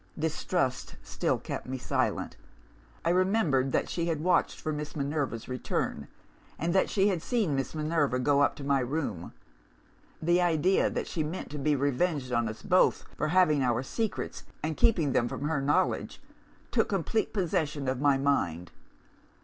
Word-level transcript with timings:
"Distrust 0.17 0.95
still 1.03 1.37
kept 1.37 1.67
me 1.67 1.77
silent. 1.77 2.35
I 3.05 3.11
remembered 3.11 3.71
that 3.71 3.87
she 3.87 4.07
had 4.07 4.19
watched 4.23 4.59
for 4.59 4.73
Miss 4.73 4.95
Minerva's 4.95 5.47
return, 5.47 6.07
and 6.57 6.73
that 6.73 6.89
she 6.89 7.09
had 7.09 7.21
seen 7.21 7.53
Miss 7.53 7.75
Minerva 7.75 8.17
go 8.17 8.41
up 8.41 8.55
to 8.55 8.63
my 8.63 8.79
room. 8.79 9.31
The 10.19 10.41
idea 10.41 10.89
that 10.89 11.05
she 11.05 11.21
meant 11.21 11.51
to 11.51 11.59
be 11.59 11.75
revenged 11.75 12.31
on 12.31 12.49
us 12.49 12.63
both 12.63 13.05
for 13.15 13.27
having 13.27 13.61
our 13.61 13.83
secrets, 13.83 14.41
and 14.63 14.75
keeping 14.75 15.11
them 15.13 15.27
from 15.27 15.43
her 15.47 15.61
knowledge, 15.61 16.19
took 16.71 16.89
complete 16.89 17.31
possession 17.31 17.87
of 17.87 18.01
my 18.01 18.17
mind. 18.17 18.71